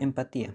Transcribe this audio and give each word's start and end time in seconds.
Empatía. 0.00 0.54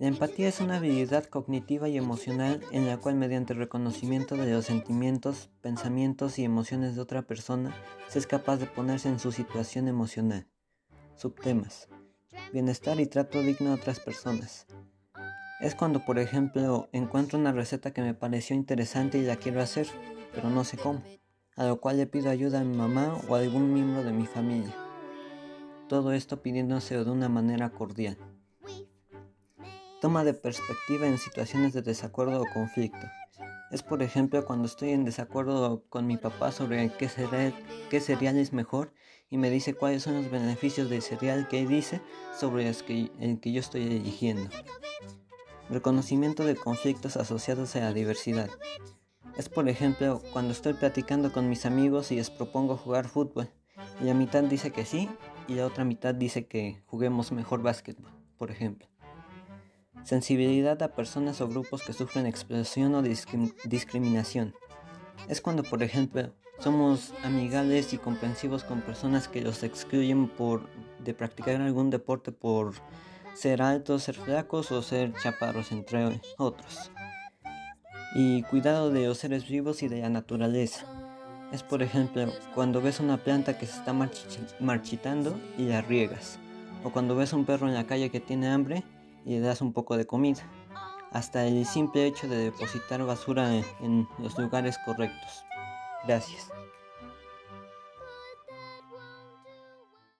La 0.00 0.08
empatía 0.08 0.48
es 0.48 0.60
una 0.60 0.78
habilidad 0.78 1.26
cognitiva 1.26 1.88
y 1.88 1.96
emocional 1.96 2.60
en 2.72 2.88
la 2.88 2.96
cual 2.96 3.14
mediante 3.14 3.52
el 3.52 3.60
reconocimiento 3.60 4.36
de 4.36 4.50
los 4.50 4.64
sentimientos, 4.64 5.48
pensamientos 5.60 6.40
y 6.40 6.44
emociones 6.44 6.96
de 6.96 7.00
otra 7.00 7.22
persona 7.22 7.72
se 8.08 8.18
es 8.18 8.26
capaz 8.26 8.56
de 8.56 8.66
ponerse 8.66 9.08
en 9.08 9.20
su 9.20 9.30
situación 9.30 9.86
emocional. 9.86 10.48
Subtemas. 11.14 11.88
Bienestar 12.52 12.98
y 12.98 13.06
trato 13.06 13.40
digno 13.42 13.70
a 13.70 13.74
otras 13.74 14.00
personas. 14.00 14.66
Es 15.60 15.76
cuando, 15.76 16.04
por 16.04 16.18
ejemplo, 16.18 16.88
encuentro 16.90 17.38
una 17.38 17.52
receta 17.52 17.92
que 17.92 18.02
me 18.02 18.14
pareció 18.14 18.56
interesante 18.56 19.18
y 19.18 19.22
la 19.22 19.36
quiero 19.36 19.62
hacer, 19.62 19.86
pero 20.34 20.50
no 20.50 20.64
sé 20.64 20.78
cómo, 20.78 21.00
a 21.54 21.64
lo 21.64 21.80
cual 21.80 21.98
le 21.98 22.08
pido 22.08 22.28
ayuda 22.28 22.60
a 22.60 22.64
mi 22.64 22.76
mamá 22.76 23.20
o 23.28 23.36
a 23.36 23.38
algún 23.38 23.72
miembro 23.72 24.02
de 24.02 24.12
mi 24.12 24.26
familia. 24.26 24.74
Todo 25.88 26.12
esto 26.12 26.42
pidiéndose 26.42 26.96
de 26.96 27.08
una 27.08 27.28
manera 27.28 27.70
cordial. 27.70 28.18
Toma 30.04 30.22
de 30.22 30.34
perspectiva 30.34 31.06
en 31.06 31.16
situaciones 31.16 31.72
de 31.72 31.80
desacuerdo 31.80 32.42
o 32.42 32.44
conflicto. 32.52 33.06
Es 33.70 33.82
por 33.82 34.02
ejemplo 34.02 34.44
cuando 34.44 34.66
estoy 34.66 34.90
en 34.90 35.06
desacuerdo 35.06 35.82
con 35.88 36.06
mi 36.06 36.18
papá 36.18 36.52
sobre 36.52 36.92
qué 36.98 37.08
cereal, 37.08 38.36
es 38.36 38.52
mejor 38.52 38.92
y 39.30 39.38
me 39.38 39.48
dice 39.48 39.72
cuáles 39.72 40.02
son 40.02 40.16
los 40.16 40.30
beneficios 40.30 40.90
del 40.90 41.00
cereal 41.00 41.48
que 41.48 41.66
dice 41.66 42.02
sobre 42.38 42.68
el 42.68 42.76
que, 42.76 43.10
el 43.18 43.40
que 43.40 43.52
yo 43.52 43.60
estoy 43.60 43.84
eligiendo. 43.84 44.50
Reconocimiento 45.70 46.44
de 46.44 46.54
conflictos 46.54 47.16
asociados 47.16 47.74
a 47.74 47.80
la 47.80 47.94
diversidad. 47.94 48.50
Es 49.38 49.48
por 49.48 49.70
ejemplo 49.70 50.20
cuando 50.34 50.52
estoy 50.52 50.74
platicando 50.74 51.32
con 51.32 51.48
mis 51.48 51.64
amigos 51.64 52.12
y 52.12 52.16
les 52.16 52.28
propongo 52.28 52.76
jugar 52.76 53.08
fútbol 53.08 53.48
y 54.02 54.04
la 54.04 54.12
mitad 54.12 54.44
dice 54.44 54.70
que 54.70 54.84
sí 54.84 55.08
y 55.48 55.54
la 55.54 55.64
otra 55.64 55.84
mitad 55.84 56.14
dice 56.14 56.46
que 56.46 56.82
juguemos 56.84 57.32
mejor 57.32 57.62
básquetbol, 57.62 58.12
por 58.36 58.50
ejemplo. 58.50 58.93
Sensibilidad 60.04 60.82
a 60.82 60.88
personas 60.88 61.40
o 61.40 61.48
grupos 61.48 61.82
que 61.82 61.94
sufren 61.94 62.26
expresión 62.26 62.94
o 62.94 63.02
discriminación. 63.02 64.54
Es 65.28 65.40
cuando, 65.40 65.62
por 65.62 65.82
ejemplo, 65.82 66.30
somos 66.58 67.14
amigables 67.24 67.94
y 67.94 67.98
comprensivos 67.98 68.64
con 68.64 68.82
personas 68.82 69.28
que 69.28 69.40
los 69.40 69.62
excluyen 69.62 70.28
por 70.28 70.68
de 71.02 71.14
practicar 71.14 71.60
algún 71.60 71.88
deporte 71.88 72.32
por 72.32 72.74
ser 73.34 73.62
altos, 73.62 74.02
ser 74.02 74.14
flacos 74.14 74.70
o 74.72 74.82
ser 74.82 75.14
chaparros, 75.22 75.72
entre 75.72 76.20
otros. 76.36 76.90
Y 78.14 78.42
cuidado 78.42 78.90
de 78.90 79.06
los 79.06 79.18
seres 79.18 79.48
vivos 79.48 79.82
y 79.82 79.88
de 79.88 80.02
la 80.02 80.10
naturaleza. 80.10 80.84
Es 81.50 81.62
por 81.62 81.82
ejemplo 81.82 82.26
cuando 82.54 82.82
ves 82.82 83.00
una 83.00 83.16
planta 83.16 83.58
que 83.58 83.66
se 83.66 83.78
está 83.78 83.94
marchitando 84.60 85.40
y 85.56 85.64
la 85.64 85.80
riegas. 85.80 86.38
O 86.84 86.90
cuando 86.90 87.16
ves 87.16 87.32
un 87.32 87.46
perro 87.46 87.68
en 87.68 87.74
la 87.74 87.86
calle 87.86 88.10
que 88.10 88.20
tiene 88.20 88.48
hambre 88.48 88.84
y 89.24 89.38
das 89.38 89.60
un 89.60 89.72
poco 89.72 89.96
de 89.96 90.06
comida. 90.06 90.42
Hasta 91.10 91.46
el 91.46 91.64
simple 91.64 92.06
hecho 92.06 92.28
de 92.28 92.36
depositar 92.36 93.04
basura 93.04 93.54
en 93.80 94.08
los 94.18 94.38
lugares 94.38 94.76
correctos. 94.84 95.44
Gracias. 96.06 96.50